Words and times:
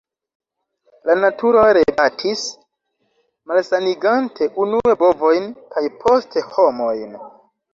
La 1.09 1.15
“naturo 1.23 1.65
rebatis, 1.77 2.45
malsanigante 3.51 4.49
unue 4.65 4.97
bovojn 5.05 5.47
kaj 5.77 5.85
poste 6.07 6.45
homojn. 6.57 7.17